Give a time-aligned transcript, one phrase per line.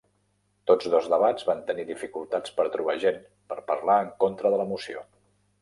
[0.69, 3.21] Tots dos debats van tenir dificultats per trobar gent
[3.53, 5.07] per parlar en contra de la moció.